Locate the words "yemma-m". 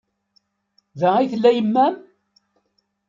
1.57-1.95